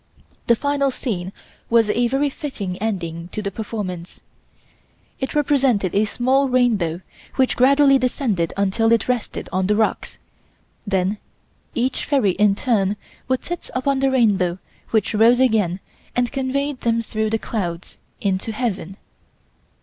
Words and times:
The 0.47 0.55
final 0.55 0.89
scene 0.89 1.31
was 1.69 1.87
a 1.87 2.07
very 2.07 2.31
fitting 2.31 2.75
ending 2.79 3.29
to 3.33 3.39
the 3.43 3.51
performance. 3.51 4.19
It 5.19 5.35
represented 5.35 5.93
a 5.93 6.05
small 6.05 6.49
rainbow 6.49 7.01
which 7.35 7.55
gradually 7.55 7.99
descended 7.99 8.51
until 8.57 8.91
it 8.91 9.07
rested 9.07 9.47
on 9.53 9.67
the 9.67 9.75
rocks; 9.75 10.17
then 10.87 11.19
each 11.75 12.05
fairy 12.05 12.31
in 12.31 12.55
turn 12.55 12.95
would 13.27 13.45
sit 13.45 13.69
upon 13.75 13.99
the 13.99 14.09
rainbow 14.09 14.57
which 14.89 15.13
rose 15.13 15.39
again 15.39 15.79
and 16.15 16.31
conveyed 16.31 16.81
them 16.81 17.03
through 17.03 17.29
the 17.29 17.37
clouds 17.37 17.99
into 18.21 18.51
Heaven. 18.53 18.97